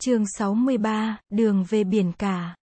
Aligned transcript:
Chương 0.00 0.24
63, 0.26 1.18
đường 1.30 1.64
về 1.68 1.84
biển 1.84 2.12
cả. 2.18 2.56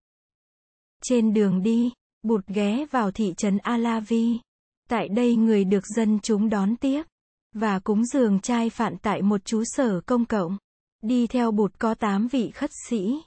Trên 1.04 1.34
đường 1.34 1.64
đi, 1.64 1.92
Bụt 2.24 2.48
ghé 2.48 2.86
vào 2.92 3.12
thị 3.12 3.34
trấn 3.38 3.58
Alavi. 3.58 4.40
Tại 4.90 5.10
đây 5.10 5.36
người 5.36 5.64
được 5.64 5.88
dân 5.96 6.20
chúng 6.20 6.50
đón 6.50 6.76
tiếp 6.76 7.04
và 7.54 7.80
cúng 7.80 8.06
dường 8.06 8.40
trai 8.40 8.70
phạn 8.70 8.98
tại 9.02 9.22
một 9.22 9.46
chú 9.46 9.64
sở 9.66 10.02
công 10.02 10.26
cộng. 10.26 10.58
Đi 11.02 11.28
theo 11.28 11.52
Bụt 11.52 11.72
có 11.80 11.94
8 11.94 12.28
vị 12.28 12.52
khất 12.52 12.70
sĩ. 12.90 13.22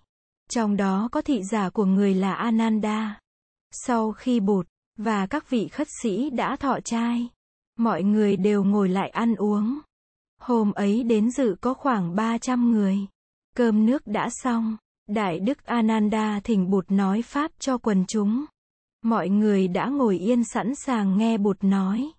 Trong 0.50 0.76
đó 0.76 1.08
có 1.12 1.22
thị 1.22 1.42
giả 1.42 1.70
của 1.70 1.84
người 1.84 2.14
là 2.14 2.34
Ananda. 2.34 3.20
Sau 3.70 4.12
khi 4.12 4.40
Bụt 4.40 4.68
và 4.96 5.26
các 5.26 5.50
vị 5.50 5.68
khất 5.68 5.88
sĩ 6.02 6.30
đã 6.30 6.56
thọ 6.56 6.78
trai, 6.84 7.28
mọi 7.78 8.02
người 8.02 8.36
đều 8.36 8.64
ngồi 8.64 8.88
lại 8.88 9.08
ăn 9.08 9.34
uống. 9.34 9.78
Hôm 10.40 10.72
ấy 10.72 11.02
đến 11.04 11.30
dự 11.30 11.56
có 11.60 11.74
khoảng 11.74 12.16
300 12.16 12.72
người. 12.72 13.06
Cơm 13.58 13.86
nước 13.86 14.06
đã 14.06 14.28
xong, 14.30 14.76
Đại 15.08 15.40
Đức 15.40 15.64
Ananda 15.64 16.40
thỉnh 16.44 16.70
Bụt 16.70 16.90
nói 16.90 17.22
Pháp 17.22 17.50
cho 17.58 17.78
quần 17.78 18.04
chúng. 18.08 18.44
Mọi 19.04 19.28
người 19.28 19.68
đã 19.68 19.86
ngồi 19.86 20.18
yên 20.18 20.44
sẵn 20.44 20.74
sàng 20.74 21.18
nghe 21.18 21.38
Bụt 21.38 21.56
nói. 21.60 22.10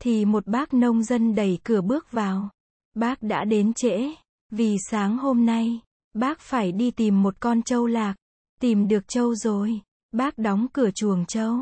Thì 0.00 0.24
một 0.24 0.46
bác 0.46 0.74
nông 0.74 1.02
dân 1.02 1.34
đẩy 1.34 1.58
cửa 1.64 1.80
bước 1.80 2.12
vào. 2.12 2.48
Bác 2.94 3.22
đã 3.22 3.44
đến 3.44 3.72
trễ, 3.72 4.10
vì 4.50 4.76
sáng 4.90 5.18
hôm 5.18 5.46
nay, 5.46 5.80
bác 6.14 6.40
phải 6.40 6.72
đi 6.72 6.90
tìm 6.90 7.22
một 7.22 7.34
con 7.40 7.62
trâu 7.62 7.86
lạc. 7.86 8.14
Tìm 8.60 8.88
được 8.88 9.08
trâu 9.08 9.34
rồi, 9.34 9.80
bác 10.12 10.38
đóng 10.38 10.66
cửa 10.72 10.90
chuồng 10.94 11.26
trâu. 11.26 11.58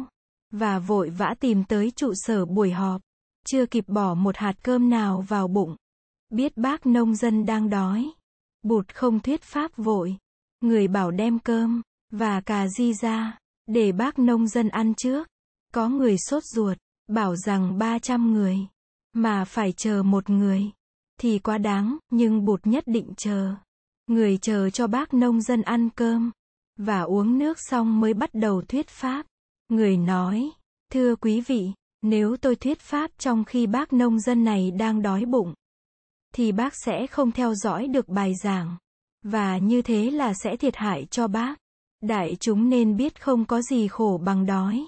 Và 0.50 0.78
vội 0.78 1.10
vã 1.10 1.34
tìm 1.40 1.64
tới 1.64 1.90
trụ 1.96 2.12
sở 2.14 2.44
buổi 2.44 2.70
họp. 2.70 3.00
Chưa 3.46 3.66
kịp 3.66 3.84
bỏ 3.88 4.14
một 4.14 4.36
hạt 4.36 4.54
cơm 4.62 4.90
nào 4.90 5.24
vào 5.28 5.48
bụng. 5.48 5.76
Biết 6.30 6.56
bác 6.56 6.86
nông 6.86 7.14
dân 7.14 7.46
đang 7.46 7.70
đói. 7.70 8.12
Bụt 8.62 8.94
không 8.94 9.20
thuyết 9.20 9.42
pháp 9.42 9.76
vội. 9.76 10.16
Người 10.60 10.88
bảo 10.88 11.10
đem 11.10 11.38
cơm, 11.38 11.82
và 12.10 12.40
cà 12.40 12.68
di 12.68 12.94
ra, 12.94 13.38
để 13.66 13.92
bác 13.92 14.18
nông 14.18 14.48
dân 14.48 14.68
ăn 14.68 14.94
trước. 14.94 15.28
Có 15.74 15.88
người 15.88 16.18
sốt 16.18 16.42
ruột, 16.44 16.78
bảo 17.08 17.36
rằng 17.36 17.78
300 17.78 18.32
người, 18.32 18.58
mà 19.12 19.44
phải 19.44 19.72
chờ 19.72 20.02
một 20.02 20.30
người, 20.30 20.62
thì 21.20 21.38
quá 21.38 21.58
đáng, 21.58 21.96
nhưng 22.10 22.44
bụt 22.44 22.66
nhất 22.66 22.84
định 22.86 23.12
chờ. 23.16 23.54
Người 24.06 24.38
chờ 24.38 24.70
cho 24.70 24.86
bác 24.86 25.14
nông 25.14 25.40
dân 25.40 25.62
ăn 25.62 25.88
cơm, 25.90 26.30
và 26.78 27.00
uống 27.00 27.38
nước 27.38 27.58
xong 27.60 28.00
mới 28.00 28.14
bắt 28.14 28.30
đầu 28.34 28.62
thuyết 28.62 28.88
pháp. 28.88 29.26
Người 29.68 29.96
nói, 29.96 30.50
thưa 30.92 31.16
quý 31.16 31.40
vị, 31.40 31.72
nếu 32.02 32.36
tôi 32.36 32.56
thuyết 32.56 32.80
pháp 32.80 33.10
trong 33.18 33.44
khi 33.44 33.66
bác 33.66 33.92
nông 33.92 34.20
dân 34.20 34.44
này 34.44 34.70
đang 34.70 35.02
đói 35.02 35.24
bụng, 35.24 35.54
thì 36.32 36.52
bác 36.52 36.74
sẽ 36.74 37.06
không 37.06 37.32
theo 37.32 37.54
dõi 37.54 37.88
được 37.88 38.08
bài 38.08 38.34
giảng. 38.42 38.76
Và 39.22 39.58
như 39.58 39.82
thế 39.82 40.10
là 40.10 40.34
sẽ 40.34 40.56
thiệt 40.56 40.76
hại 40.76 41.06
cho 41.10 41.28
bác. 41.28 41.54
Đại 42.00 42.36
chúng 42.40 42.68
nên 42.68 42.96
biết 42.96 43.22
không 43.22 43.44
có 43.44 43.62
gì 43.62 43.88
khổ 43.88 44.20
bằng 44.24 44.46
đói. 44.46 44.86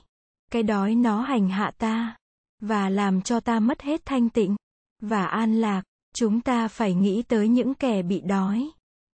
Cái 0.50 0.62
đói 0.62 0.94
nó 0.94 1.22
hành 1.22 1.48
hạ 1.48 1.72
ta. 1.78 2.16
Và 2.60 2.88
làm 2.88 3.22
cho 3.22 3.40
ta 3.40 3.60
mất 3.60 3.82
hết 3.82 4.06
thanh 4.06 4.28
tịnh. 4.28 4.56
Và 5.02 5.26
an 5.26 5.60
lạc. 5.60 5.82
Chúng 6.14 6.40
ta 6.40 6.68
phải 6.68 6.94
nghĩ 6.94 7.22
tới 7.22 7.48
những 7.48 7.74
kẻ 7.74 8.02
bị 8.02 8.20
đói. 8.20 8.70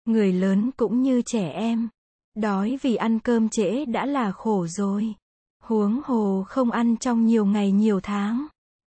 Người 0.04 0.32
lớn 0.32 0.70
cũng 0.76 1.02
như 1.02 1.22
trẻ 1.22 1.48
em. 1.48 1.88
Đói 2.34 2.78
vì 2.82 2.96
ăn 2.96 3.18
cơm 3.18 3.48
trễ 3.48 3.84
đã 3.84 4.06
là 4.06 4.32
khổ 4.32 4.66
rồi. 4.66 5.14
Huống 5.62 6.00
hồ 6.04 6.44
không 6.48 6.70
ăn 6.70 6.96
trong 6.96 7.26
nhiều 7.26 7.46
ngày 7.46 7.72
nhiều 7.72 8.00
tháng. 8.00 8.46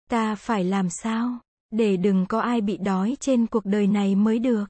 Ta 0.09 0.35
phải 0.35 0.63
làm 0.63 0.89
sao? 0.89 1.39
Để 1.71 1.97
đừng 1.97 2.25
có 2.29 2.39
ai 2.39 2.61
bị 2.61 2.77
đói 2.77 3.17
trên 3.19 3.47
cuộc 3.47 3.65
đời 3.65 3.87
này 3.87 4.15
mới 4.15 4.39
được. 4.39 4.65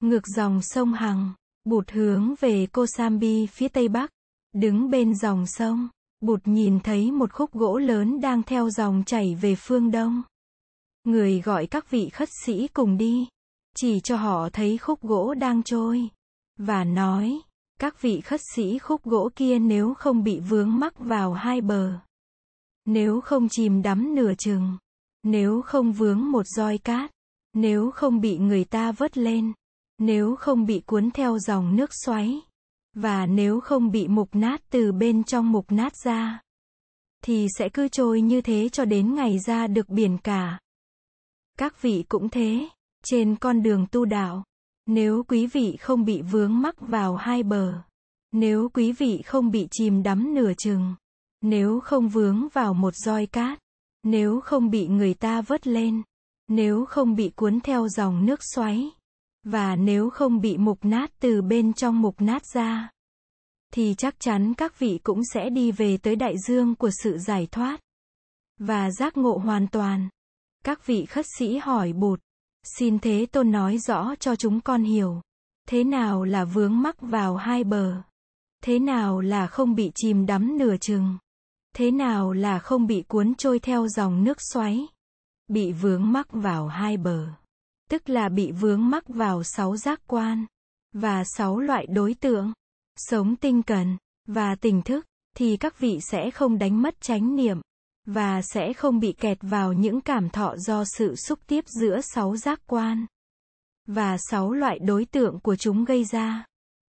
Ngược 0.00 0.26
dòng 0.26 0.62
sông 0.62 0.92
Hằng, 0.92 1.32
bụt 1.64 1.90
hướng 1.90 2.34
về 2.40 2.66
Kosambi 2.66 3.46
phía 3.46 3.68
tây 3.68 3.88
bắc. 3.88 4.10
Đứng 4.52 4.90
bên 4.90 5.14
dòng 5.14 5.46
sông, 5.46 5.88
bụt 6.20 6.40
nhìn 6.44 6.80
thấy 6.80 7.12
một 7.12 7.32
khúc 7.32 7.52
gỗ 7.52 7.78
lớn 7.78 8.20
đang 8.20 8.42
theo 8.42 8.70
dòng 8.70 9.02
chảy 9.06 9.34
về 9.34 9.54
phương 9.54 9.90
đông. 9.90 10.22
Người 11.04 11.40
gọi 11.40 11.66
các 11.66 11.90
vị 11.90 12.08
khất 12.08 12.28
sĩ 12.44 12.68
cùng 12.68 12.96
đi, 12.96 13.28
chỉ 13.76 14.00
cho 14.00 14.16
họ 14.16 14.48
thấy 14.52 14.78
khúc 14.78 15.02
gỗ 15.02 15.34
đang 15.34 15.62
trôi, 15.62 16.08
và 16.56 16.84
nói, 16.84 17.40
các 17.80 18.02
vị 18.02 18.20
khất 18.20 18.40
sĩ 18.54 18.78
khúc 18.78 19.04
gỗ 19.04 19.30
kia 19.36 19.58
nếu 19.58 19.94
không 19.94 20.24
bị 20.24 20.40
vướng 20.40 20.78
mắc 20.78 20.98
vào 20.98 21.32
hai 21.32 21.60
bờ, 21.60 21.92
nếu 22.84 23.20
không 23.20 23.48
chìm 23.48 23.82
đắm 23.82 24.14
nửa 24.14 24.34
chừng, 24.38 24.76
nếu 25.22 25.62
không 25.62 25.92
vướng 25.92 26.30
một 26.30 26.46
roi 26.46 26.78
cát, 26.78 27.10
nếu 27.54 27.90
không 27.90 28.20
bị 28.20 28.38
người 28.38 28.64
ta 28.64 28.92
vớt 28.92 29.18
lên, 29.18 29.52
nếu 29.98 30.36
không 30.36 30.66
bị 30.66 30.80
cuốn 30.86 31.10
theo 31.10 31.38
dòng 31.38 31.76
nước 31.76 31.90
xoáy, 32.04 32.40
và 32.94 33.26
nếu 33.26 33.60
không 33.60 33.90
bị 33.90 34.08
mục 34.08 34.28
nát 34.32 34.60
từ 34.70 34.92
bên 34.92 35.24
trong 35.24 35.52
mục 35.52 35.72
nát 35.72 35.92
ra, 36.04 36.40
thì 37.24 37.46
sẽ 37.58 37.68
cứ 37.68 37.88
trôi 37.88 38.20
như 38.20 38.40
thế 38.40 38.68
cho 38.68 38.84
đến 38.84 39.14
ngày 39.14 39.38
ra 39.38 39.66
được 39.66 39.88
biển 39.88 40.18
cả. 40.18 40.58
Các 41.58 41.82
vị 41.82 42.04
cũng 42.08 42.28
thế, 42.28 42.68
trên 43.04 43.36
con 43.36 43.62
đường 43.62 43.86
tu 43.90 44.04
đạo, 44.04 44.44
nếu 44.86 45.22
quý 45.28 45.46
vị 45.46 45.76
không 45.80 46.04
bị 46.04 46.22
vướng 46.22 46.60
mắc 46.60 46.80
vào 46.80 47.16
hai 47.16 47.42
bờ, 47.42 47.74
nếu 48.32 48.68
quý 48.68 48.92
vị 48.92 49.22
không 49.26 49.50
bị 49.50 49.68
chìm 49.70 50.02
đắm 50.02 50.34
nửa 50.34 50.52
chừng, 50.58 50.94
nếu 51.40 51.80
không 51.80 52.08
vướng 52.08 52.48
vào 52.52 52.74
một 52.74 52.94
roi 52.94 53.26
cát, 53.26 53.58
nếu 54.02 54.40
không 54.40 54.70
bị 54.70 54.86
người 54.88 55.14
ta 55.14 55.40
vớt 55.40 55.66
lên, 55.66 56.02
nếu 56.48 56.84
không 56.84 57.14
bị 57.14 57.30
cuốn 57.36 57.60
theo 57.60 57.88
dòng 57.88 58.26
nước 58.26 58.40
xoáy, 58.54 58.90
và 59.44 59.76
nếu 59.76 60.10
không 60.10 60.40
bị 60.40 60.56
mục 60.56 60.78
nát 60.82 61.10
từ 61.20 61.42
bên 61.42 61.72
trong 61.72 62.02
mục 62.02 62.20
nát 62.20 62.42
ra, 62.54 62.90
thì 63.72 63.94
chắc 63.98 64.20
chắn 64.20 64.54
các 64.54 64.78
vị 64.78 64.98
cũng 65.02 65.20
sẽ 65.34 65.50
đi 65.50 65.72
về 65.72 65.96
tới 65.96 66.16
đại 66.16 66.34
dương 66.38 66.74
của 66.74 66.90
sự 67.02 67.18
giải 67.18 67.46
thoát 67.50 67.80
và 68.58 68.90
giác 68.90 69.16
ngộ 69.16 69.36
hoàn 69.44 69.68
toàn. 69.68 70.08
Các 70.64 70.86
vị 70.86 71.04
khất 71.06 71.26
sĩ 71.38 71.56
hỏi 71.56 71.92
Bụt, 71.92 72.20
xin 72.78 72.98
Thế 72.98 73.26
Tôn 73.32 73.50
nói 73.50 73.78
rõ 73.78 74.14
cho 74.14 74.36
chúng 74.36 74.60
con 74.60 74.82
hiểu, 74.82 75.20
thế 75.68 75.84
nào 75.84 76.24
là 76.24 76.44
vướng 76.44 76.82
mắc 76.82 77.00
vào 77.00 77.36
hai 77.36 77.64
bờ, 77.64 78.02
thế 78.64 78.78
nào 78.78 79.20
là 79.20 79.46
không 79.46 79.74
bị 79.74 79.90
chìm 79.94 80.26
đắm 80.26 80.58
nửa 80.58 80.76
chừng, 80.76 81.18
thế 81.78 81.90
nào 81.90 82.32
là 82.32 82.58
không 82.58 82.86
bị 82.86 83.02
cuốn 83.08 83.34
trôi 83.34 83.58
theo 83.58 83.88
dòng 83.88 84.24
nước 84.24 84.38
xoáy, 84.52 84.86
bị 85.48 85.72
vướng 85.72 86.12
mắc 86.12 86.26
vào 86.32 86.68
hai 86.68 86.96
bờ 86.96 87.26
tức 87.90 88.08
là 88.08 88.28
bị 88.28 88.52
vướng 88.52 88.90
mắc 88.90 89.08
vào 89.08 89.42
sáu 89.42 89.76
giác 89.76 90.00
quan 90.06 90.46
và 90.92 91.24
sáu 91.24 91.58
loại 91.58 91.86
đối 91.86 92.14
tượng, 92.14 92.52
sống 92.96 93.36
tinh 93.36 93.62
cần 93.62 93.96
và 94.26 94.54
tỉnh 94.54 94.82
thức, 94.82 95.06
thì 95.36 95.56
các 95.56 95.78
vị 95.78 95.98
sẽ 96.10 96.30
không 96.30 96.58
đánh 96.58 96.82
mất 96.82 97.00
chánh 97.00 97.36
niệm 97.36 97.60
và 98.06 98.42
sẽ 98.42 98.72
không 98.72 99.00
bị 99.00 99.12
kẹt 99.12 99.38
vào 99.40 99.72
những 99.72 100.00
cảm 100.00 100.30
thọ 100.30 100.56
do 100.56 100.84
sự 100.84 101.16
xúc 101.16 101.38
tiếp 101.46 101.64
giữa 101.66 102.00
sáu 102.00 102.36
giác 102.36 102.60
quan 102.66 103.06
và 103.86 104.16
sáu 104.30 104.52
loại 104.52 104.78
đối 104.78 105.04
tượng 105.04 105.40
của 105.40 105.56
chúng 105.56 105.84
gây 105.84 106.04
ra. 106.04 106.44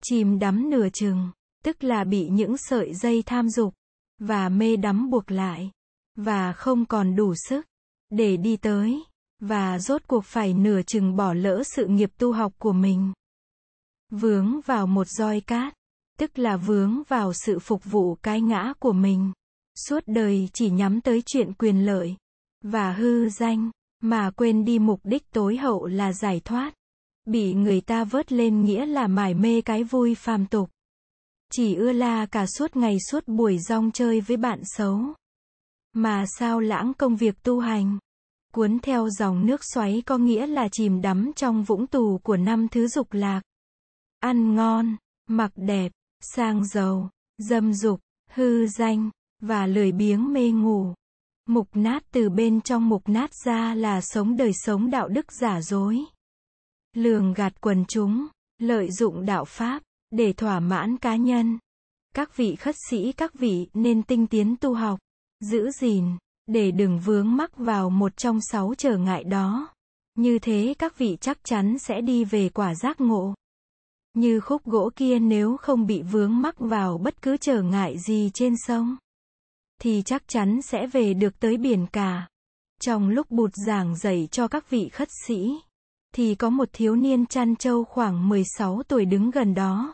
Chìm 0.03 0.39
đắm 0.39 0.69
nửa 0.69 0.87
chừng, 0.93 1.31
tức 1.63 1.83
là 1.83 2.03
bị 2.03 2.29
những 2.29 2.57
sợi 2.57 2.93
dây 2.93 3.23
tham 3.25 3.49
dục 3.49 3.73
và 4.21 4.49
mê 4.49 4.75
đắm 4.75 5.09
buộc 5.09 5.31
lại 5.31 5.71
và 6.15 6.53
không 6.53 6.85
còn 6.85 7.15
đủ 7.15 7.33
sức 7.35 7.65
để 8.09 8.37
đi 8.37 8.57
tới 8.57 9.03
và 9.39 9.79
rốt 9.79 10.01
cuộc 10.07 10.25
phải 10.25 10.53
nửa 10.53 10.81
chừng 10.81 11.15
bỏ 11.15 11.33
lỡ 11.33 11.63
sự 11.75 11.85
nghiệp 11.85 12.11
tu 12.17 12.31
học 12.31 12.53
của 12.57 12.73
mình. 12.73 13.13
Vướng 14.11 14.61
vào 14.65 14.87
một 14.87 15.07
roi 15.07 15.41
cát, 15.41 15.73
tức 16.19 16.39
là 16.39 16.57
vướng 16.57 17.03
vào 17.07 17.33
sự 17.33 17.59
phục 17.59 17.85
vụ 17.85 18.15
cái 18.15 18.41
ngã 18.41 18.73
của 18.79 18.93
mình. 18.93 19.31
Suốt 19.87 20.03
đời 20.05 20.49
chỉ 20.53 20.69
nhắm 20.69 21.01
tới 21.01 21.23
chuyện 21.25 21.53
quyền 21.53 21.85
lợi 21.85 22.15
và 22.63 22.93
hư 22.93 23.29
danh, 23.29 23.71
mà 24.01 24.31
quên 24.31 24.65
đi 24.65 24.79
mục 24.79 24.99
đích 25.03 25.31
tối 25.31 25.57
hậu 25.57 25.85
là 25.85 26.13
giải 26.13 26.39
thoát. 26.39 26.73
Bị 27.25 27.53
người 27.53 27.81
ta 27.81 28.03
vớt 28.03 28.31
lên 28.31 28.61
nghĩa 28.61 28.85
là 28.85 29.07
mải 29.07 29.33
mê 29.33 29.61
cái 29.61 29.84
vui 29.84 30.16
phàm 30.16 30.46
tục. 30.46 30.69
Chỉ 31.53 31.75
ưa 31.75 31.91
la 31.91 32.25
cả 32.25 32.45
suốt 32.45 32.75
ngày 32.75 32.97
suốt 32.99 33.27
buổi 33.27 33.59
rong 33.59 33.91
chơi 33.91 34.21
với 34.21 34.37
bạn 34.37 34.59
xấu. 34.63 34.99
Mà 35.93 36.25
sao 36.39 36.59
lãng 36.59 36.93
công 36.93 37.15
việc 37.15 37.43
tu 37.43 37.59
hành? 37.59 37.97
Cuốn 38.53 38.79
theo 38.79 39.09
dòng 39.09 39.45
nước 39.45 39.61
xoáy 39.73 40.03
có 40.05 40.17
nghĩa 40.17 40.47
là 40.47 40.67
chìm 40.71 41.01
đắm 41.01 41.31
trong 41.35 41.63
vũng 41.63 41.87
tù 41.87 42.17
của 42.23 42.37
năm 42.37 42.67
thứ 42.67 42.87
dục 42.87 43.07
lạc. 43.11 43.41
Ăn 44.19 44.55
ngon, 44.55 44.95
mặc 45.27 45.51
đẹp, 45.55 45.91
sang 46.21 46.65
giàu, 46.67 47.09
dâm 47.37 47.73
dục, 47.73 47.99
hư 48.29 48.67
danh, 48.67 49.09
và 49.39 49.67
lười 49.67 49.91
biếng 49.91 50.33
mê 50.33 50.51
ngủ. 50.51 50.93
Mục 51.45 51.67
nát 51.73 52.03
từ 52.11 52.29
bên 52.29 52.61
trong 52.61 52.89
mục 52.89 53.09
nát 53.09 53.33
ra 53.45 53.75
là 53.75 54.01
sống 54.01 54.37
đời 54.37 54.51
sống 54.53 54.89
đạo 54.89 55.07
đức 55.07 55.31
giả 55.31 55.61
dối. 55.61 55.99
Lường 56.95 57.33
gạt 57.33 57.61
quần 57.61 57.85
chúng, 57.85 58.27
lợi 58.59 58.91
dụng 58.91 59.25
đạo 59.25 59.45
Pháp, 59.45 59.83
để 60.11 60.34
thỏa 60.34 60.59
mãn 60.59 60.97
cá 60.97 61.16
nhân. 61.16 61.59
Các 62.16 62.37
vị 62.37 62.55
khất 62.55 62.75
sĩ 62.90 63.11
các 63.11 63.34
vị 63.34 63.67
nên 63.73 64.03
tinh 64.03 64.28
tiến 64.28 64.55
tu 64.58 64.73
học, 64.73 64.99
giữ 65.40 65.72
gìn, 65.72 66.05
để 66.47 66.72
đừng 66.72 66.99
vướng 66.99 67.35
mắc 67.35 67.58
vào 67.58 67.90
một 67.90 68.17
trong 68.17 68.40
sáu 68.52 68.73
trở 68.78 68.97
ngại 68.97 69.23
đó. 69.23 69.67
Như 70.16 70.40
thế 70.40 70.73
các 70.79 70.97
vị 70.97 71.17
chắc 71.22 71.37
chắn 71.43 71.79
sẽ 71.79 72.02
đi 72.02 72.23
về 72.23 72.49
quả 72.49 72.75
giác 72.75 73.02
ngộ. 73.02 73.34
Như 74.13 74.40
khúc 74.40 74.66
gỗ 74.66 74.90
kia 74.96 75.19
nếu 75.19 75.58
không 75.58 75.85
bị 75.85 76.02
vướng 76.02 76.41
mắc 76.41 76.59
vào 76.59 76.97
bất 76.97 77.22
cứ 77.22 77.37
trở 77.37 77.61
ngại 77.61 77.97
gì 77.99 78.29
trên 78.34 78.55
sông, 78.67 78.97
thì 79.81 80.02
chắc 80.05 80.28
chắn 80.28 80.61
sẽ 80.61 80.87
về 80.87 81.13
được 81.13 81.40
tới 81.40 81.58
biển 81.58 81.85
cả. 81.93 82.28
Trong 82.81 83.09
lúc 83.09 83.31
bụt 83.31 83.52
giảng 83.67 83.96
dạy 83.96 84.28
cho 84.31 84.47
các 84.47 84.69
vị 84.69 84.90
khất 84.90 85.09
sĩ, 85.28 85.59
thì 86.16 86.35
có 86.35 86.49
một 86.49 86.69
thiếu 86.73 86.96
niên 86.96 87.25
chăn 87.25 87.55
trâu 87.55 87.84
khoảng 87.84 88.29
16 88.29 88.84
tuổi 88.87 89.05
đứng 89.05 89.31
gần 89.31 89.53
đó. 89.53 89.93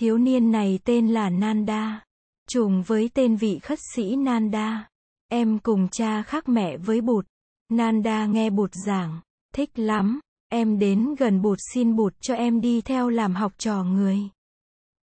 Thiếu 0.00 0.18
niên 0.18 0.50
này 0.50 0.78
tên 0.84 1.08
là 1.08 1.30
Nanda, 1.30 2.04
trùng 2.48 2.82
với 2.86 3.10
tên 3.14 3.36
vị 3.36 3.58
khất 3.58 3.78
sĩ 3.94 4.16
Nanda. 4.16 4.88
Em 5.28 5.58
cùng 5.58 5.88
cha 5.88 6.22
khác 6.22 6.48
mẹ 6.48 6.76
với 6.76 7.00
bụt. 7.00 7.26
Nanda 7.68 8.26
nghe 8.26 8.50
bụt 8.50 8.70
giảng, 8.86 9.20
thích 9.54 9.78
lắm, 9.78 10.20
em 10.48 10.78
đến 10.78 11.14
gần 11.18 11.42
bụt 11.42 11.58
xin 11.74 11.96
bụt 11.96 12.14
cho 12.20 12.34
em 12.34 12.60
đi 12.60 12.80
theo 12.80 13.08
làm 13.08 13.34
học 13.34 13.52
trò 13.58 13.84
người. 13.84 14.18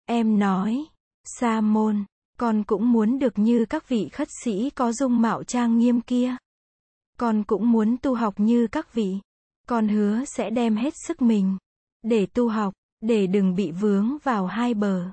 Em 0.07 0.39
nói, 0.39 0.85
Sa 1.25 1.61
môn, 1.61 2.05
con 2.39 2.65
cũng 2.65 2.93
muốn 2.93 3.19
được 3.19 3.39
như 3.39 3.65
các 3.65 3.89
vị 3.89 4.09
khất 4.13 4.29
sĩ 4.45 4.71
có 4.71 4.93
dung 4.93 5.21
mạo 5.21 5.45
trang 5.45 5.79
nghiêm 5.79 6.01
kia. 6.01 6.37
Con 7.19 7.45
cũng 7.45 7.73
muốn 7.73 7.97
tu 8.03 8.15
học 8.15 8.35
như 8.37 8.67
các 8.67 8.95
vị. 8.95 9.19
Con 9.69 9.89
hứa 9.89 10.25
sẽ 10.25 10.51
đem 10.51 10.77
hết 10.77 10.95
sức 11.07 11.23
mình 11.23 11.57
để 12.03 12.27
tu 12.27 12.49
học, 12.49 12.75
để 13.01 13.27
đừng 13.27 13.55
bị 13.55 13.71
vướng 13.71 14.17
vào 14.23 14.47
hai 14.47 14.75
bờ, 14.75 15.13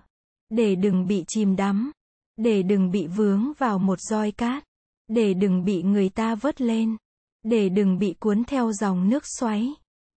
để 0.50 0.76
đừng 0.76 1.08
bị 1.08 1.24
chìm 1.28 1.56
đắm, 1.56 1.92
để 2.38 2.64
đừng 2.64 2.92
bị 2.92 3.08
vướng 3.08 3.54
vào 3.58 3.80
một 3.80 4.00
roi 4.02 4.32
cát, 4.32 4.64
để 5.08 5.34
đừng 5.34 5.66
bị 5.66 5.84
người 5.84 6.10
ta 6.10 6.36
vớt 6.36 6.62
lên, 6.62 6.98
để 7.44 7.70
đừng 7.70 8.00
bị 8.00 8.16
cuốn 8.20 8.44
theo 8.44 8.72
dòng 8.72 9.10
nước 9.10 9.24
xoáy, 9.40 9.74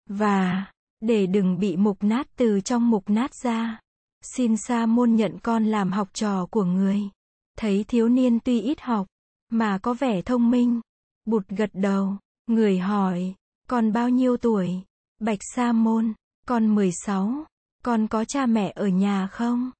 và 0.08 0.66
để 1.00 1.26
đừng 1.26 1.58
bị 1.58 1.76
mục 1.76 1.96
nát 2.00 2.26
từ 2.36 2.60
trong 2.60 2.90
mục 2.90 3.10
nát 3.10 3.34
ra. 3.34 3.80
Xin 4.22 4.56
Sa 4.56 4.86
môn 4.86 5.14
nhận 5.14 5.38
con 5.42 5.64
làm 5.64 5.92
học 5.92 6.08
trò 6.12 6.46
của 6.46 6.64
người. 6.64 7.00
Thấy 7.58 7.84
thiếu 7.88 8.08
niên 8.08 8.40
tuy 8.40 8.60
ít 8.60 8.80
học, 8.80 9.06
mà 9.48 9.78
có 9.78 9.94
vẻ 9.94 10.22
thông 10.22 10.50
minh. 10.50 10.80
Bụt 11.24 11.48
gật 11.48 11.70
đầu, 11.72 12.16
người 12.46 12.78
hỏi, 12.78 13.34
con 13.68 13.92
bao 13.92 14.08
nhiêu 14.08 14.36
tuổi? 14.36 14.70
Bạch 15.20 15.38
Sa 15.54 15.72
môn, 15.72 16.12
con 16.46 16.74
16. 16.74 17.44
Con 17.86 18.06
có 18.08 18.24
cha 18.24 18.46
mẹ 18.46 18.72
ở 18.76 18.86
nhà 18.86 19.26
không? 19.26 19.70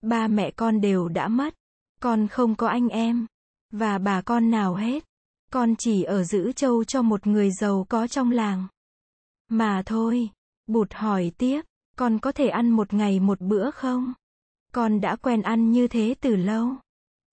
Ba 0.00 0.28
mẹ 0.28 0.50
con 0.50 0.80
đều 0.80 1.08
đã 1.08 1.28
mất. 1.28 1.54
Con 2.00 2.28
không 2.28 2.54
có 2.54 2.68
anh 2.68 2.88
em. 2.88 3.26
Và 3.70 3.98
bà 3.98 4.20
con 4.20 4.50
nào 4.50 4.74
hết. 4.74 5.04
Con 5.52 5.74
chỉ 5.78 6.02
ở 6.02 6.24
giữ 6.24 6.52
châu 6.52 6.84
cho 6.84 7.02
một 7.02 7.26
người 7.26 7.50
giàu 7.50 7.86
có 7.88 8.06
trong 8.06 8.30
làng. 8.30 8.68
Mà 9.48 9.82
thôi. 9.86 10.30
Bụt 10.66 10.92
hỏi 10.94 11.32
tiếp. 11.38 11.62
Con 11.96 12.18
có 12.18 12.32
thể 12.32 12.48
ăn 12.48 12.70
một 12.70 12.92
ngày 12.92 13.20
một 13.20 13.40
bữa 13.40 13.70
không? 13.70 14.12
Con 14.72 15.00
đã 15.00 15.16
quen 15.16 15.42
ăn 15.42 15.70
như 15.70 15.88
thế 15.88 16.14
từ 16.20 16.36
lâu. 16.36 16.68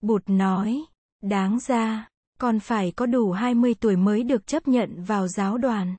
Bụt 0.01 0.23
nói. 0.27 0.83
Đáng 1.21 1.59
ra. 1.59 2.09
Con 2.39 2.59
phải 2.59 2.91
có 2.91 3.05
đủ 3.05 3.31
20 3.31 3.73
tuổi 3.73 3.95
mới 3.95 4.23
được 4.23 4.47
chấp 4.47 4.67
nhận 4.67 5.03
vào 5.03 5.27
giáo 5.27 5.57
đoàn. 5.57 5.95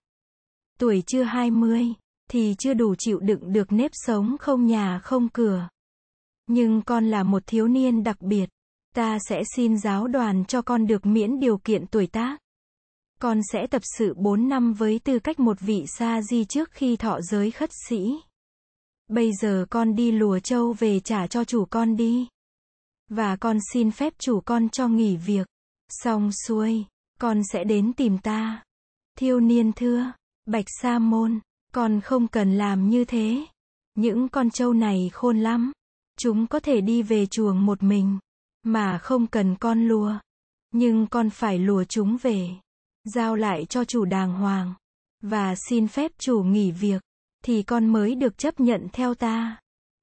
Tuổi 0.78 1.02
chưa 1.06 1.22
20 1.22 1.94
thì 2.30 2.54
chưa 2.58 2.74
đủ 2.74 2.94
chịu 2.98 3.20
đựng 3.20 3.52
được 3.52 3.72
nếp 3.72 3.90
sống 3.94 4.36
không 4.40 4.66
nhà 4.66 4.98
không 4.98 5.28
cửa. 5.28 5.68
Nhưng 6.46 6.82
con 6.82 7.06
là 7.06 7.22
một 7.22 7.42
thiếu 7.46 7.68
niên 7.68 8.02
đặc 8.02 8.20
biệt, 8.20 8.50
ta 8.94 9.18
sẽ 9.28 9.42
xin 9.56 9.78
giáo 9.78 10.08
đoàn 10.08 10.44
cho 10.44 10.62
con 10.62 10.86
được 10.86 11.06
miễn 11.06 11.40
điều 11.40 11.58
kiện 11.58 11.86
tuổi 11.86 12.06
tác. 12.06 12.38
Con 13.20 13.40
sẽ 13.52 13.66
tập 13.66 13.82
sự 13.98 14.14
4 14.14 14.48
năm 14.48 14.72
với 14.72 14.98
tư 14.98 15.18
cách 15.18 15.40
một 15.40 15.60
vị 15.60 15.84
sa 15.86 16.22
di 16.22 16.44
trước 16.44 16.70
khi 16.72 16.96
thọ 16.96 17.20
giới 17.20 17.50
khất 17.50 17.70
sĩ. 17.88 18.20
Bây 19.08 19.30
giờ 19.40 19.66
con 19.70 19.94
đi 19.94 20.12
lùa 20.12 20.38
châu 20.38 20.72
về 20.72 21.00
trả 21.00 21.26
cho 21.26 21.44
chủ 21.44 21.64
con 21.64 21.96
đi. 21.96 22.28
Và 23.08 23.36
con 23.36 23.58
xin 23.72 23.90
phép 23.90 24.12
chủ 24.18 24.40
con 24.40 24.68
cho 24.68 24.88
nghỉ 24.88 25.16
việc. 25.16 25.46
Xong 25.88 26.30
xuôi, 26.46 26.84
con 27.20 27.40
sẽ 27.52 27.64
đến 27.64 27.92
tìm 27.92 28.18
ta. 28.18 28.62
Thiêu 29.18 29.40
niên 29.40 29.72
thưa, 29.72 30.12
Bạch 30.46 30.66
Sa 30.80 30.98
Môn, 30.98 31.40
con 31.72 32.00
không 32.00 32.28
cần 32.28 32.58
làm 32.58 32.90
như 32.90 33.05
thế. 33.05 33.46
Những 33.94 34.28
con 34.28 34.50
trâu 34.50 34.72
này 34.72 35.11
khôn 35.12 35.38
lắm. 35.40 35.72
Chúng 36.19 36.46
có 36.46 36.61
thể 36.61 36.81
đi 36.81 37.02
về 37.02 37.26
chuồng 37.26 37.67
một 37.67 37.82
mình, 37.82 38.19
mà 38.62 38.99
không 38.99 39.26
cần 39.26 39.56
con 39.56 39.88
lùa. 39.88 40.14
Nhưng 40.70 41.06
con 41.06 41.31
phải 41.31 41.58
lùa 41.58 41.84
chúng 41.84 42.17
về, 42.22 42.49
giao 43.05 43.37
lại 43.37 43.67
cho 43.67 43.84
chủ 43.84 44.05
đàng 44.05 44.32
hoàng, 44.32 44.75
và 45.22 45.55
xin 45.69 45.88
phép 45.88 46.12
chủ 46.19 46.43
nghỉ 46.43 46.70
việc, 46.70 47.02
thì 47.44 47.62
con 47.62 47.87
mới 47.87 48.14
được 48.14 48.38
chấp 48.38 48.61
nhận 48.61 48.88
theo 48.93 49.14
ta. 49.14 49.61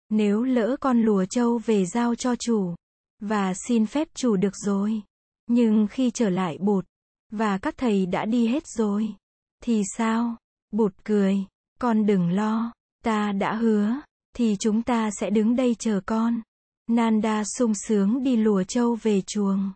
Nếu 0.10 0.44
lỡ 0.44 0.76
con 0.80 1.02
lùa 1.02 1.26
trâu 1.26 1.58
về 1.58 1.86
giao 1.86 2.16
cho 2.16 2.36
chủ, 2.36 2.76
và 3.20 3.54
xin 3.68 3.86
phép 3.86 4.08
chủ 4.14 4.36
được 4.36 4.56
rồi. 4.66 5.02
Nhưng 5.48 5.88
khi 5.88 6.12
trở 6.12 6.30
lại 6.30 6.58
bột 6.62 6.86
và 7.32 7.58
các 7.58 7.78
thầy 7.78 8.06
đã 8.06 8.26
đi 8.26 8.48
hết 8.48 8.68
rồi, 8.68 9.16
thì 9.64 9.82
sao? 9.98 10.36
Bụt 10.72 10.94
cười, 11.04 11.46
con 11.80 12.06
đừng 12.06 12.30
lo, 12.30 12.72
ta 13.04 13.32
đã 13.32 13.56
hứa, 13.56 14.02
thì 14.36 14.56
chúng 14.60 14.82
ta 14.84 15.10
sẽ 15.20 15.30
đứng 15.30 15.56
đây 15.56 15.76
chờ 15.80 16.02
con. 16.06 16.42
Nanda 16.88 17.44
sung 17.44 17.74
sướng 17.88 18.24
đi 18.24 18.36
lùa 18.36 18.64
châu 18.64 18.96
về 18.96 19.22
chuồng. 19.22 19.72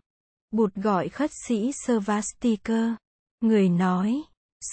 Bụt 0.50 0.74
gọi 0.74 1.08
khất 1.08 1.30
sĩ 1.48 1.72
Svastika. 1.86 2.96
Người 3.40 3.68
nói, 3.68 4.22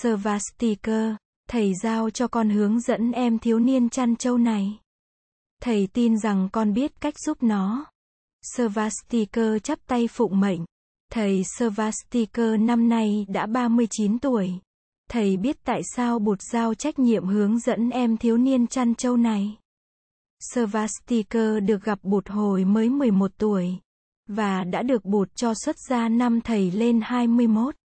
Svastika, 0.01 1.17
thầy 1.49 1.73
giao 1.83 2.09
cho 2.09 2.27
con 2.27 2.49
hướng 2.49 2.79
dẫn 2.79 3.11
em 3.11 3.39
thiếu 3.39 3.59
niên 3.59 3.89
chăn 3.89 4.15
châu 4.15 4.37
này. 4.37 4.79
Thầy 5.61 5.87
tin 5.93 6.17
rằng 6.17 6.49
con 6.51 6.73
biết 6.73 7.01
cách 7.01 7.19
giúp 7.19 7.43
nó. 7.43 7.85
Svastika 8.55 9.59
chắp 9.63 9.79
tay 9.87 10.07
phụng 10.07 10.39
mệnh. 10.39 10.65
Thầy 11.11 11.43
Svastika 11.43 12.57
năm 12.59 12.89
nay 12.89 13.25
đã 13.29 13.45
39 13.45 14.19
tuổi. 14.19 14.59
Thầy 15.09 15.37
biết 15.37 15.57
tại 15.63 15.81
sao 15.95 16.19
bột 16.19 16.41
giao 16.41 16.73
trách 16.73 16.99
nhiệm 16.99 17.25
hướng 17.25 17.59
dẫn 17.59 17.89
em 17.89 18.17
thiếu 18.17 18.37
niên 18.37 18.67
chăn 18.67 18.95
châu 18.95 19.17
này. 19.17 19.57
Svastika 20.53 21.59
được 21.59 21.83
gặp 21.83 21.99
bột 22.03 22.29
hồi 22.29 22.65
mới 22.65 22.89
11 22.89 23.31
tuổi. 23.37 23.77
Và 24.27 24.63
đã 24.63 24.83
được 24.83 25.05
bột 25.05 25.35
cho 25.35 25.53
xuất 25.53 25.75
gia 25.89 26.09
năm 26.09 26.41
thầy 26.41 26.71
lên 26.71 27.01
21. 27.03 27.75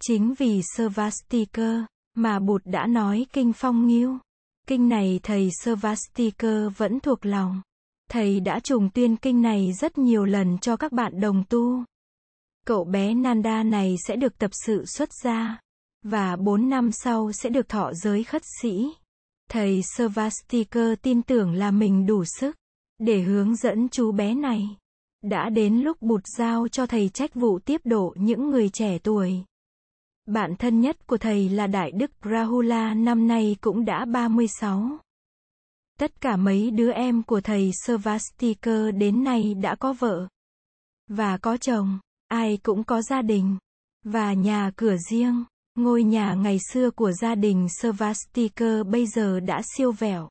Chính 0.00 0.34
vì 0.34 0.62
Svastika, 0.76 1.86
mà 2.14 2.38
bột 2.38 2.62
đã 2.64 2.86
nói 2.86 3.26
kinh 3.32 3.52
phong 3.52 3.86
nghiêu. 3.86 4.18
Kinh 4.66 4.88
này 4.88 5.20
thầy 5.22 5.50
Svastika 5.62 6.68
vẫn 6.76 7.00
thuộc 7.00 7.26
lòng. 7.26 7.62
Thầy 8.10 8.40
đã 8.40 8.60
trùng 8.60 8.90
tuyên 8.94 9.16
kinh 9.16 9.42
này 9.42 9.72
rất 9.72 9.98
nhiều 9.98 10.24
lần 10.24 10.58
cho 10.58 10.76
các 10.76 10.92
bạn 10.92 11.20
đồng 11.20 11.44
tu. 11.48 11.84
Cậu 12.66 12.84
bé 12.84 13.14
Nanda 13.14 13.62
này 13.62 13.96
sẽ 14.06 14.16
được 14.16 14.38
tập 14.38 14.50
sự 14.66 14.84
xuất 14.84 15.08
gia 15.22 15.63
và 16.04 16.36
4 16.36 16.68
năm 16.68 16.92
sau 16.92 17.32
sẽ 17.32 17.50
được 17.50 17.68
thọ 17.68 17.92
giới 17.94 18.24
khất 18.24 18.42
sĩ. 18.60 18.94
Thầy 19.50 19.82
Svastika 19.82 20.94
tin 21.02 21.22
tưởng 21.22 21.52
là 21.52 21.70
mình 21.70 22.06
đủ 22.06 22.24
sức 22.24 22.56
để 22.98 23.20
hướng 23.20 23.56
dẫn 23.56 23.88
chú 23.88 24.12
bé 24.12 24.34
này. 24.34 24.76
Đã 25.22 25.48
đến 25.48 25.80
lúc 25.80 26.02
bụt 26.02 26.20
giao 26.36 26.68
cho 26.68 26.86
thầy 26.86 27.08
trách 27.08 27.34
vụ 27.34 27.58
tiếp 27.58 27.80
độ 27.84 28.14
những 28.16 28.50
người 28.50 28.68
trẻ 28.68 28.98
tuổi. 28.98 29.44
Bạn 30.26 30.56
thân 30.56 30.80
nhất 30.80 31.06
của 31.06 31.16
thầy 31.16 31.48
là 31.48 31.66
Đại 31.66 31.90
Đức 31.90 32.10
Rahula 32.24 32.94
năm 32.94 33.26
nay 33.26 33.56
cũng 33.60 33.84
đã 33.84 34.04
36. 34.04 34.98
Tất 35.98 36.20
cả 36.20 36.36
mấy 36.36 36.70
đứa 36.70 36.92
em 36.92 37.22
của 37.22 37.40
thầy 37.40 37.70
Svastika 37.84 38.90
đến 38.90 39.24
nay 39.24 39.54
đã 39.54 39.74
có 39.74 39.92
vợ 39.92 40.28
và 41.08 41.36
có 41.36 41.56
chồng, 41.56 41.98
ai 42.28 42.58
cũng 42.62 42.84
có 42.84 43.02
gia 43.02 43.22
đình 43.22 43.56
và 44.04 44.32
nhà 44.32 44.70
cửa 44.76 44.96
riêng. 45.10 45.44
Ngôi 45.74 46.02
nhà 46.02 46.34
ngày 46.34 46.58
xưa 46.72 46.90
của 46.90 47.12
gia 47.12 47.34
đình 47.34 47.68
Svastika 47.68 48.82
bây 48.82 49.06
giờ 49.06 49.40
đã 49.40 49.62
siêu 49.76 49.92
vẹo 49.92 50.28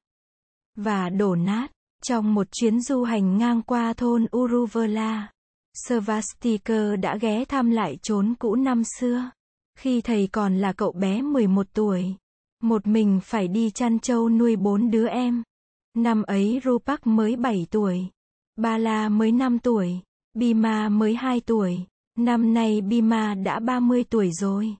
và 0.75 1.09
đổ 1.09 1.35
nát. 1.35 1.67
Trong 2.03 2.33
một 2.33 2.47
chuyến 2.51 2.81
du 2.81 3.03
hành 3.03 3.37
ngang 3.37 3.61
qua 3.61 3.93
thôn 3.93 4.25
Uruvela, 4.37 5.31
Svastika 5.87 6.95
đã 6.95 7.17
ghé 7.17 7.45
thăm 7.45 7.69
lại 7.71 7.97
chốn 8.01 8.33
cũ 8.39 8.55
năm 8.55 8.83
xưa. 8.99 9.29
Khi 9.79 10.01
thầy 10.01 10.27
còn 10.31 10.57
là 10.57 10.73
cậu 10.73 10.91
bé 10.91 11.21
11 11.21 11.67
tuổi, 11.73 12.15
một 12.61 12.87
mình 12.87 13.19
phải 13.23 13.47
đi 13.47 13.69
chăn 13.69 13.99
trâu 13.99 14.29
nuôi 14.29 14.55
bốn 14.55 14.91
đứa 14.91 15.07
em. 15.07 15.43
Năm 15.97 16.23
ấy 16.23 16.61
Rupak 16.65 17.07
mới 17.07 17.35
7 17.35 17.67
tuổi, 17.71 18.07
Bala 18.55 19.09
mới 19.09 19.31
5 19.31 19.59
tuổi, 19.59 19.99
Bima 20.33 20.89
mới 20.89 21.15
2 21.15 21.39
tuổi. 21.39 21.77
Năm 22.17 22.53
nay 22.53 22.81
Bima 22.81 23.35
đã 23.35 23.59
30 23.59 24.03
tuổi 24.09 24.31
rồi. 24.31 24.75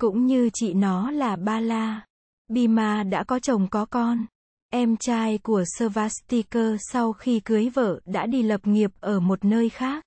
Cũng 0.00 0.26
như 0.26 0.50
chị 0.54 0.74
nó 0.74 1.10
là 1.10 1.36
Ba 1.36 1.60
La. 1.60 2.06
Bima 2.48 3.02
đã 3.02 3.24
có 3.24 3.38
chồng 3.38 3.68
có 3.70 3.84
con. 3.84 4.26
Em 4.70 4.96
trai 4.96 5.38
của 5.38 5.64
Svastika 5.78 6.76
sau 6.78 7.12
khi 7.12 7.40
cưới 7.40 7.68
vợ 7.74 8.00
đã 8.04 8.26
đi 8.26 8.42
lập 8.42 8.60
nghiệp 8.64 8.90
ở 9.00 9.20
một 9.20 9.44
nơi 9.44 9.68
khác. 9.68 10.04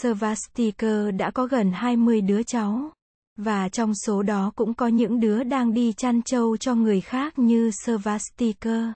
Svastika 0.00 1.10
đã 1.18 1.30
có 1.30 1.46
gần 1.46 1.72
20 1.72 2.20
đứa 2.20 2.42
cháu. 2.42 2.92
Và 3.36 3.68
trong 3.68 3.94
số 3.94 4.22
đó 4.22 4.52
cũng 4.56 4.74
có 4.74 4.86
những 4.88 5.20
đứa 5.20 5.44
đang 5.44 5.74
đi 5.74 5.92
chăn 5.92 6.22
trâu 6.22 6.56
cho 6.56 6.74
người 6.74 7.00
khác 7.00 7.38
như 7.38 7.70
Svastika. 7.70 8.92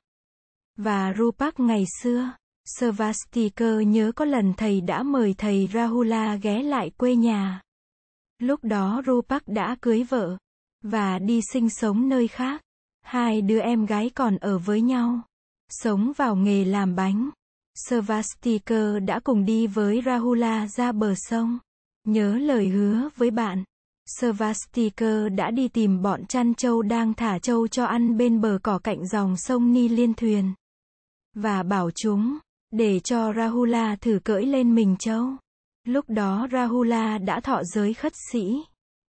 Và 0.76 1.14
Rupak 1.18 1.60
ngày 1.60 1.84
xưa, 2.02 2.32
Svastikar 2.78 3.82
nhớ 3.86 4.12
có 4.16 4.24
lần 4.24 4.52
thầy 4.56 4.80
đã 4.80 5.02
mời 5.02 5.34
thầy 5.38 5.68
Rahula 5.74 6.36
ghé 6.36 6.62
lại 6.62 6.90
quê 6.90 7.16
nhà. 7.16 7.60
Lúc 8.42 8.64
đó 8.64 9.02
Rupak 9.06 9.42
đã 9.48 9.76
cưới 9.80 10.02
vợ, 10.02 10.36
và 10.84 11.18
đi 11.18 11.40
sinh 11.52 11.70
sống 11.70 12.08
nơi 12.08 12.28
khác. 12.28 12.62
Hai 13.02 13.42
đứa 13.42 13.60
em 13.60 13.86
gái 13.86 14.10
còn 14.10 14.36
ở 14.36 14.58
với 14.58 14.80
nhau, 14.80 15.20
sống 15.68 16.12
vào 16.16 16.36
nghề 16.36 16.64
làm 16.64 16.96
bánh. 16.96 17.30
Svastikar 17.74 19.02
đã 19.06 19.20
cùng 19.20 19.44
đi 19.44 19.66
với 19.66 20.02
Rahula 20.04 20.66
ra 20.66 20.92
bờ 20.92 21.14
sông. 21.16 21.58
Nhớ 22.04 22.34
lời 22.34 22.68
hứa 22.68 23.08
với 23.16 23.30
bạn. 23.30 23.64
Svastikar 24.18 25.32
đã 25.34 25.50
đi 25.50 25.68
tìm 25.68 26.02
bọn 26.02 26.26
chăn 26.26 26.54
trâu 26.54 26.82
đang 26.82 27.14
thả 27.14 27.38
trâu 27.38 27.68
cho 27.68 27.84
ăn 27.84 28.16
bên 28.16 28.40
bờ 28.40 28.58
cỏ 28.62 28.78
cạnh 28.78 29.06
dòng 29.06 29.36
sông 29.36 29.72
Ni 29.72 29.88
Liên 29.88 30.14
thuyền. 30.14 30.54
Và 31.34 31.62
bảo 31.62 31.90
chúng, 31.90 32.38
để 32.70 33.00
cho 33.00 33.32
Rahula 33.32 33.96
thử 33.96 34.18
cưỡi 34.24 34.42
lên 34.42 34.74
mình 34.74 34.96
trâu. 34.98 35.36
Lúc 35.84 36.04
đó 36.08 36.48
Rahula 36.52 37.18
đã 37.18 37.40
thọ 37.40 37.62
giới 37.64 37.94
khất 37.94 38.12
sĩ, 38.30 38.64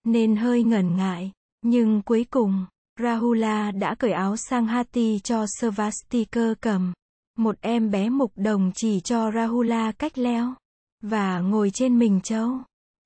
nên 0.04 0.36
hơi 0.36 0.64
ngần 0.64 0.96
ngại. 0.96 1.32
Nhưng 1.62 2.02
cuối 2.02 2.26
cùng, 2.30 2.66
Rahula 3.00 3.70
đã 3.70 3.94
cởi 3.94 4.12
áo 4.12 4.36
sang 4.36 4.66
Hati 4.66 5.18
cho 5.24 5.46
Svastika 5.46 6.54
cầm. 6.60 6.92
Một 7.38 7.56
em 7.60 7.90
bé 7.90 8.08
mục 8.08 8.32
đồng 8.36 8.72
chỉ 8.74 9.00
cho 9.00 9.30
Rahula 9.30 9.92
cách 9.92 10.18
leo. 10.18 10.54
Và 11.02 11.40
ngồi 11.40 11.70
trên 11.70 11.98
mình 11.98 12.20
trâu. 12.20 12.58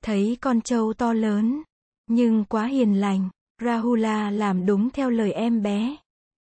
Thấy 0.04 0.38
con 0.40 0.60
trâu 0.60 0.92
to 0.92 1.12
lớn. 1.12 1.62
Nhưng 2.06 2.44
quá 2.44 2.66
hiền 2.66 3.00
lành. 3.00 3.28
Rahula 3.62 4.30
làm 4.30 4.66
đúng 4.66 4.90
theo 4.90 5.10
lời 5.10 5.32
em 5.32 5.62
bé. 5.62 5.96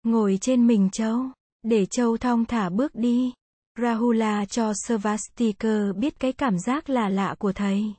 Ngồi 0.04 0.38
trên 0.42 0.68
mình 0.68 0.90
trâu. 0.92 1.26
Để 1.64 1.86
trâu 1.86 2.18
thong 2.18 2.46
thả 2.46 2.70
bước 2.70 2.96
đi. 2.96 3.34
Rahula 3.82 4.46
cho 4.46 4.74
Svastikar 4.74 5.96
biết 5.96 6.20
cái 6.20 6.34
cảm 6.34 6.60
giác 6.60 6.90
là 6.90 7.10
lạ 7.10 7.36
của 7.40 7.54
thầy. 7.54 7.94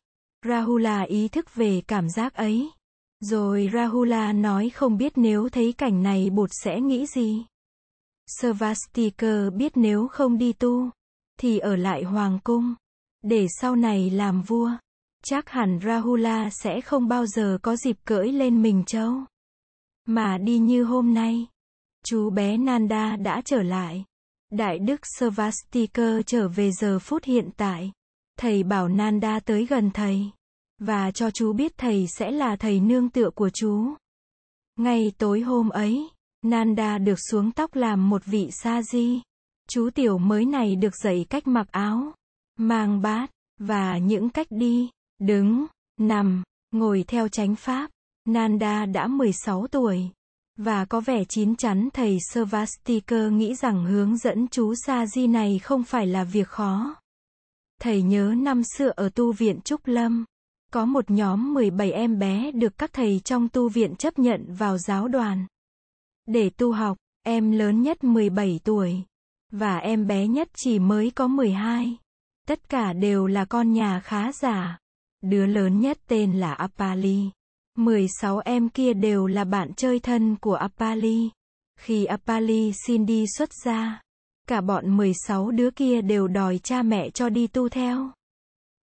Rahula 0.49 1.03
ý 1.03 1.29
thức 1.29 1.55
về 1.55 1.83
cảm 1.89 2.09
giác 2.09 2.35
ấy. 2.35 2.71
Rồi 3.21 3.71
Rahula 3.73 4.33
nói 4.33 4.71
không 4.71 4.97
biết 4.97 5.13
nếu 5.17 5.49
thấy 5.49 5.73
cảnh 5.79 6.03
này 6.03 6.31
bột 6.31 6.51
sẽ 6.53 6.81
nghĩ 6.81 7.07
gì. 7.07 7.45
Svastikar 8.41 9.53
biết 9.55 9.73
nếu 9.75 10.09
không 10.09 10.39
đi 10.39 10.53
tu, 10.53 10.91
thì 11.41 11.59
ở 11.59 11.77
lại 11.77 12.03
hoàng 12.03 12.39
cung, 12.45 12.75
để 13.23 13.47
sau 13.61 13.77
này 13.77 14.11
làm 14.11 14.43
vua. 14.43 14.71
Chắc 15.25 15.51
hẳn 15.51 15.79
Rahula 15.85 16.51
sẽ 16.51 16.81
không 16.81 17.09
bao 17.09 17.27
giờ 17.27 17.59
có 17.63 17.77
dịp 17.77 17.97
cưỡi 18.05 18.29
lên 18.29 18.63
mình 18.63 18.85
châu. 18.87 19.15
Mà 20.07 20.39
đi 20.39 20.59
như 20.59 20.85
hôm 20.85 21.15
nay. 21.15 21.47
Chú 22.05 22.31
bé 22.31 22.57
Nanda 22.57 23.17
đã 23.17 23.43
trở 23.45 23.63
lại. 23.63 24.05
Đại 24.53 24.79
đức 24.79 25.01
Svastikar 25.19 26.21
trở 26.27 26.49
về 26.49 26.71
giờ 26.73 26.99
phút 26.99 27.25
hiện 27.25 27.51
tại. 27.57 27.93
Thầy 28.39 28.63
bảo 28.63 28.89
Nanda 28.89 29.41
tới 29.41 29.67
gần 29.67 29.91
thầy. 29.91 30.31
Và 30.79 31.11
cho 31.11 31.31
chú 31.31 31.53
biết 31.53 31.73
thầy 31.77 32.07
sẽ 32.19 32.31
là 32.31 32.57
thầy 32.57 32.81
nương 32.81 33.09
tựa 33.09 33.31
của 33.31 33.51
chú. 33.51 33.95
Ngay 34.77 35.13
tối 35.19 35.41
hôm 35.41 35.69
ấy, 35.69 36.09
Nanda 36.43 36.99
được 36.99 37.19
xuống 37.31 37.53
tóc 37.53 37.75
làm 37.75 38.11
một 38.11 38.25
vị 38.25 38.49
sa 38.51 38.83
di. 38.83 39.21
Chú 39.69 39.91
tiểu 39.95 40.19
mới 40.19 40.45
này 40.45 40.77
được 40.77 40.97
dạy 40.97 41.27
cách 41.31 41.47
mặc 41.47 41.67
áo, 41.71 42.13
mang 42.59 43.03
bát, 43.03 43.31
và 43.59 43.99
những 43.99 44.31
cách 44.31 44.47
đi, 44.51 44.91
đứng, 45.19 45.67
nằm, 46.01 46.43
ngồi 46.71 47.05
theo 47.09 47.29
chánh 47.29 47.57
pháp. 47.57 47.91
Nanda 48.25 48.87
đã 48.87 49.07
16 49.07 49.67
tuổi. 49.67 50.11
Và 50.57 50.85
có 50.85 51.01
vẻ 51.01 51.25
chín 51.25 51.57
chắn 51.57 51.89
thầy 51.95 52.19
Svastikar 52.31 53.33
nghĩ 53.33 53.55
rằng 53.55 53.85
hướng 53.85 54.17
dẫn 54.17 54.49
chú 54.49 54.75
Sa 54.87 55.07
Di 55.07 55.27
này 55.27 55.59
không 55.59 55.85
phải 55.85 56.07
là 56.07 56.25
việc 56.25 56.49
khó. 56.49 56.95
Thầy 57.81 58.03
nhớ 58.03 58.35
năm 58.37 58.63
xưa 58.77 58.93
ở 58.97 59.09
tu 59.09 59.33
viện 59.33 59.61
Trúc 59.65 59.87
Lâm, 59.87 60.25
có 60.73 60.85
một 60.85 61.11
nhóm 61.11 61.55
17 61.55 61.93
em 61.93 62.19
bé 62.19 62.51
được 62.53 62.79
các 62.79 62.93
thầy 62.93 63.21
trong 63.25 63.49
tu 63.49 63.69
viện 63.69 63.97
chấp 63.97 64.19
nhận 64.19 64.55
vào 64.55 64.79
giáo 64.79 65.09
đoàn. 65.09 65.47
Để 66.27 66.51
tu 66.51 66.73
học, 66.73 66.99
em 67.23 67.51
lớn 67.51 67.83
nhất 67.83 68.05
17 68.05 68.61
tuổi. 68.65 69.03
Và 69.51 69.77
em 69.77 70.07
bé 70.07 70.27
nhất 70.27 70.49
chỉ 70.55 70.79
mới 70.79 71.11
có 71.11 71.27
12. 71.27 71.97
Tất 72.49 72.69
cả 72.69 72.93
đều 72.93 73.27
là 73.27 73.45
con 73.45 73.73
nhà 73.73 74.01
khá 74.01 74.33
giả. 74.33 74.79
Đứa 75.23 75.47
lớn 75.47 75.81
nhất 75.81 75.99
tên 76.07 76.33
là 76.33 76.53
Apali. 76.53 77.31
16 77.79 78.39
em 78.39 78.69
kia 78.69 78.95
đều 78.95 79.27
là 79.27 79.45
bạn 79.45 79.75
chơi 79.77 79.99
thân 80.01 80.37
của 80.37 80.55
Apali. 80.55 81.31
Khi 81.81 82.05
Apali 82.05 82.73
xin 82.87 83.07
đi 83.07 83.25
xuất 83.39 83.51
gia, 83.65 84.01
cả 84.49 84.61
bọn 84.61 84.97
16 84.97 85.51
đứa 85.51 85.71
kia 85.71 86.03
đều 86.03 86.29
đòi 86.29 86.59
cha 86.63 86.83
mẹ 86.83 87.11
cho 87.11 87.29
đi 87.29 87.47
tu 87.47 87.69
theo. 87.69 88.11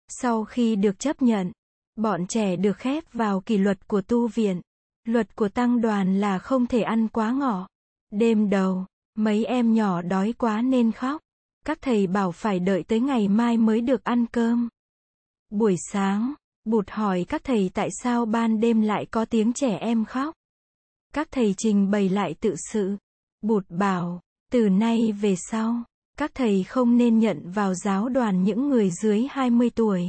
Sau 0.07 0.45
khi 0.45 0.75
được 0.75 0.99
chấp 0.99 1.21
nhận, 1.21 1.51
bọn 1.95 2.27
trẻ 2.27 2.55
được 2.55 2.77
khép 2.77 3.13
vào 3.13 3.41
kỷ 3.41 3.57
luật 3.57 3.87
của 3.87 4.01
tu 4.01 4.27
viện. 4.27 4.61
Luật 5.03 5.35
của 5.35 5.49
tăng 5.49 5.81
đoàn 5.81 6.19
là 6.19 6.39
không 6.39 6.67
thể 6.67 6.81
ăn 6.81 7.07
quá 7.07 7.31
ngọ. 7.31 7.67
Đêm 8.11 8.49
đầu, 8.49 8.85
mấy 9.15 9.45
em 9.45 9.73
nhỏ 9.73 10.01
đói 10.01 10.33
quá 10.37 10.61
nên 10.61 10.91
khóc. 10.91 11.21
Các 11.65 11.77
thầy 11.81 12.07
bảo 12.07 12.31
phải 12.31 12.59
đợi 12.59 12.83
tới 12.83 12.99
ngày 12.99 13.27
mai 13.27 13.57
mới 13.57 13.81
được 13.81 14.03
ăn 14.03 14.25
cơm. 14.25 14.69
Buổi 15.49 15.75
sáng, 15.91 16.33
Bụt 16.65 16.89
hỏi 16.89 17.25
các 17.27 17.43
thầy 17.43 17.69
tại 17.73 17.89
sao 18.03 18.25
ban 18.25 18.59
đêm 18.59 18.81
lại 18.81 19.05
có 19.11 19.25
tiếng 19.25 19.53
trẻ 19.53 19.77
em 19.77 20.05
khóc. 20.05 20.35
Các 21.13 21.27
thầy 21.31 21.53
trình 21.57 21.91
bày 21.91 22.09
lại 22.09 22.35
tự 22.39 22.55
sự. 22.71 22.95
Bụt 23.41 23.65
bảo, 23.69 24.21
từ 24.51 24.69
nay 24.69 25.11
về 25.11 25.35
sau, 25.35 25.83
các 26.17 26.31
thầy 26.33 26.63
không 26.63 26.97
nên 26.97 27.19
nhận 27.19 27.51
vào 27.51 27.73
giáo 27.73 28.09
đoàn 28.09 28.43
những 28.43 28.69
người 28.69 28.89
dưới 29.01 29.27
20 29.29 29.69
tuổi. 29.69 30.01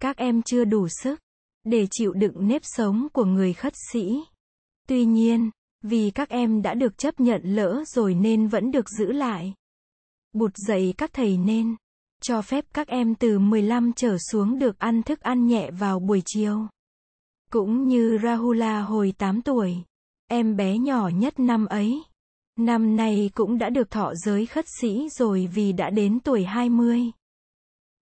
Các 0.00 0.16
em 0.16 0.42
chưa 0.42 0.64
đủ 0.64 0.88
sức 0.88 1.20
để 1.64 1.86
chịu 1.90 2.12
đựng 2.12 2.48
nếp 2.48 2.62
sống 2.64 3.08
của 3.12 3.24
người 3.24 3.52
khất 3.52 3.72
sĩ. 3.92 4.20
Tuy 4.88 5.04
nhiên, 5.04 5.50
vì 5.82 6.10
các 6.10 6.28
em 6.28 6.62
đã 6.62 6.74
được 6.74 6.98
chấp 6.98 7.20
nhận 7.20 7.40
lỡ 7.44 7.84
rồi 7.86 8.14
nên 8.14 8.48
vẫn 8.48 8.70
được 8.70 8.88
giữ 8.88 9.12
lại. 9.12 9.54
Bụt 10.32 10.52
dạy 10.56 10.94
các 10.98 11.10
thầy 11.12 11.36
nên 11.36 11.76
cho 12.20 12.42
phép 12.42 12.64
các 12.74 12.88
em 12.88 13.14
từ 13.14 13.38
15 13.38 13.92
trở 13.92 14.16
xuống 14.30 14.58
được 14.58 14.78
ăn 14.78 15.02
thức 15.02 15.20
ăn 15.20 15.46
nhẹ 15.46 15.70
vào 15.70 16.00
buổi 16.00 16.22
chiều. 16.26 16.66
Cũng 17.52 17.88
như 17.88 18.18
Rahula 18.22 18.80
hồi 18.80 19.12
8 19.18 19.42
tuổi, 19.42 19.76
em 20.28 20.56
bé 20.56 20.78
nhỏ 20.78 21.08
nhất 21.08 21.40
năm 21.40 21.66
ấy. 21.66 22.02
Năm 22.58 22.96
nay 22.96 23.30
cũng 23.34 23.58
đã 23.58 23.70
được 23.70 23.90
thọ 23.90 24.14
giới 24.14 24.46
khất 24.46 24.64
sĩ 24.80 25.08
rồi 25.18 25.48
vì 25.54 25.72
đã 25.72 25.90
đến 25.90 26.20
tuổi 26.20 26.44
20. 26.44 27.10